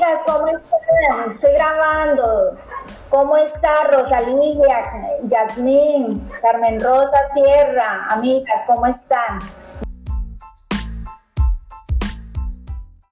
[0.00, 1.30] amigas, ¿cómo están?
[1.30, 2.56] Estoy grabando.
[3.10, 4.84] ¿Cómo está Rosalía,
[5.24, 8.06] Yasmín, Carmen Rosa Sierra?
[8.08, 9.40] Amigas, ¿cómo están?